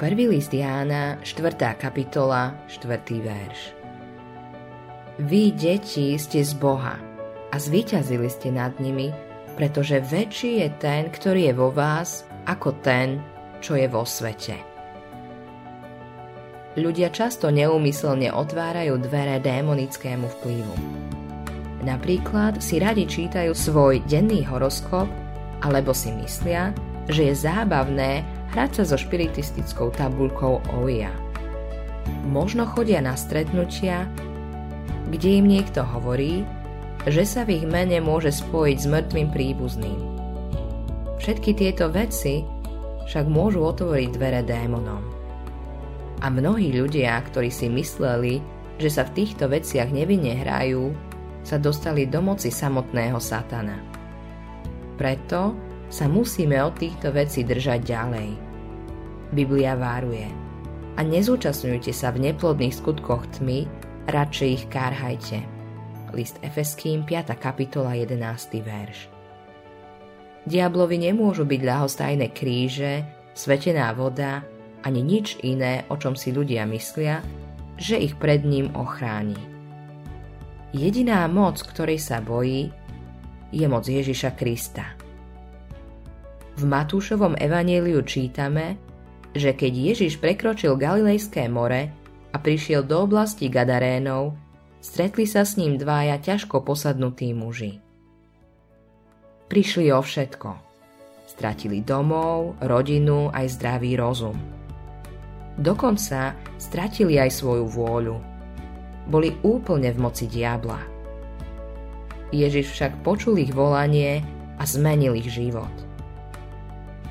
[0.00, 1.76] Prvý list Jána, 4.
[1.76, 3.20] kapitola, 4.
[3.20, 3.76] verš.
[5.20, 6.96] Vy, deti, ste z Boha
[7.52, 9.12] a zvíťazili ste nad nimi,
[9.60, 13.20] pretože väčší je ten, ktorý je vo vás, ako ten,
[13.60, 14.56] čo je vo svete.
[16.80, 20.74] Ľudia často neúmyselne otvárajú dvere démonickému vplyvu.
[21.84, 25.12] Napríklad si radi čítajú svoj denný horoskop
[25.60, 26.72] alebo si myslia,
[27.04, 31.10] že je zábavné hrať sa so špiritistickou tabulkou OIA.
[32.26, 34.10] Možno chodia na stretnutia,
[35.10, 36.42] kde im niekto hovorí,
[37.08, 40.00] že sa v ich mene môže spojiť s mŕtvým príbuzným.
[41.20, 42.44] Všetky tieto veci
[43.08, 45.02] však môžu otvoriť dvere démonom.
[46.20, 48.44] A mnohí ľudia, ktorí si mysleli,
[48.76, 50.92] že sa v týchto veciach nevinne hrajú,
[51.40, 53.80] sa dostali do moci samotného satana.
[55.00, 55.56] Preto
[55.90, 58.30] sa musíme od týchto vecí držať ďalej.
[59.34, 60.30] Biblia váruje.
[60.94, 63.66] A nezúčastňujte sa v neplodných skutkoch tmy,
[64.06, 65.42] radšej ich kárhajte.
[66.14, 67.34] List Efeským 5.
[67.38, 68.18] kapitola 11.
[68.62, 69.10] verš.
[70.46, 74.42] Diablovi nemôžu byť ľahostajné kríže, svetená voda,
[74.82, 77.20] ani nič iné, o čom si ľudia myslia,
[77.76, 79.38] že ich pred ním ochráni.
[80.70, 82.70] Jediná moc, ktorej sa bojí,
[83.50, 85.09] je moc Ježiša Krista.
[86.58, 88.74] V Matúšovom evaníliu čítame,
[89.30, 91.90] že keď Ježiš prekročil Galilejské more
[92.34, 94.34] a prišiel do oblasti Gadarénov,
[94.82, 97.78] stretli sa s ním dvaja ťažko posadnutí muži.
[99.46, 100.50] Prišli o všetko.
[101.30, 104.34] Stratili domov, rodinu aj zdravý rozum.
[105.58, 108.16] Dokonca stratili aj svoju vôľu.
[109.10, 110.78] Boli úplne v moci diabla.
[112.30, 114.22] Ježiš však počul ich volanie
[114.58, 115.70] a zmenil ich život–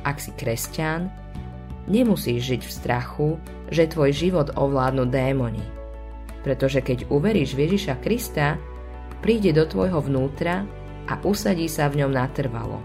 [0.03, 1.11] ak si kresťan,
[1.89, 3.29] nemusíš žiť v strachu,
[3.69, 5.65] že tvoj život ovládnu démoni.
[6.45, 8.55] Pretože keď uveríš Ježiša Krista,
[9.19, 10.63] príde do tvojho vnútra
[11.09, 12.79] a usadí sa v ňom natrvalo.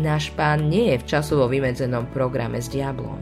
[0.00, 3.20] Náš pán nie je v časovo vymedzenom programe s diablom.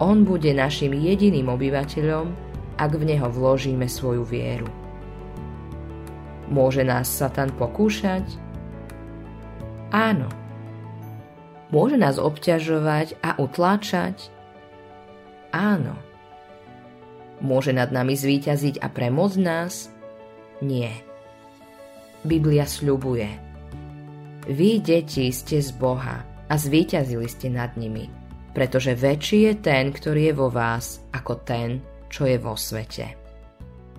[0.00, 2.26] On bude našim jediným obyvateľom,
[2.80, 4.66] ak v neho vložíme svoju vieru.
[6.48, 8.24] Môže nás Satan pokúšať?
[9.92, 10.26] Áno,
[11.72, 14.28] Môže nás obťažovať a utláčať?
[15.56, 15.96] Áno.
[17.40, 19.88] Môže nad nami zvíťaziť a premôcť nás?
[20.60, 20.92] Nie.
[22.22, 23.26] Biblia sľubuje.
[24.46, 28.06] Vy, deti, ste z Boha a zvíťazili ste nad nimi,
[28.52, 31.80] pretože väčší je ten, ktorý je vo vás, ako ten,
[32.12, 33.16] čo je vo svete.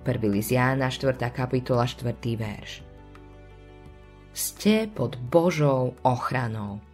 [0.06, 0.20] 1.
[0.30, 1.16] list Jána, 4.
[1.34, 2.14] kapitola, 4.
[2.38, 2.86] verš.
[4.30, 6.93] Ste pod Božou ochranou.